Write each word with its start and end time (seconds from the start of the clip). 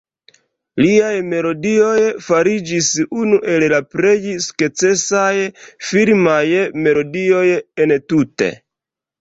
Liaj 0.83 1.11
melodioj 1.33 1.99
fariĝis 2.27 2.89
unu 3.25 3.39
el 3.55 3.67
la 3.75 3.81
plej 3.97 4.15
sukcesaj 4.47 5.29
filmaj 5.91 6.43
melodioj 6.87 7.47
entute. 7.87 8.53